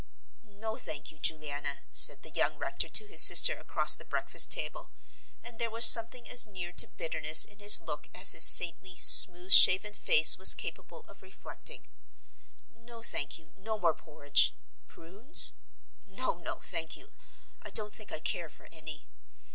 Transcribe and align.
"No, 0.43 0.77
thank 0.77 1.11
you, 1.11 1.19
Juliana," 1.19 1.83
said 1.91 2.23
the 2.23 2.31
young 2.31 2.57
rector 2.57 2.89
to 2.89 3.05
his 3.05 3.21
sister 3.21 3.53
across 3.59 3.93
the 3.93 4.03
breakfast 4.03 4.51
table 4.51 4.89
and 5.43 5.59
there 5.59 5.69
was 5.69 5.85
something 5.85 6.27
as 6.27 6.47
near 6.47 6.71
to 6.71 6.87
bitterness 6.87 7.45
in 7.45 7.59
his 7.59 7.79
look 7.81 8.09
as 8.11 8.31
his 8.31 8.43
saintly, 8.43 8.97
smooth 8.97 9.51
shaven 9.51 9.93
face 9.93 10.39
was 10.39 10.55
capable 10.55 11.01
of 11.01 11.21
reflecting 11.21 11.85
"no, 12.75 13.03
thank 13.03 13.37
you, 13.37 13.53
no 13.55 13.77
more 13.77 13.93
porridge. 13.93 14.55
Prunes? 14.87 15.53
no, 16.07 16.39
no, 16.39 16.55
thank 16.55 16.95
you; 16.97 17.11
I 17.61 17.69
don't 17.69 17.93
think 17.93 18.11
I 18.11 18.17
care 18.19 18.49
for 18.49 18.67
any. 18.71 19.05